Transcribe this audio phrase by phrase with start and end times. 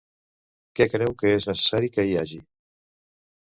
[0.79, 2.43] Què creu que és necessari que hi hagi?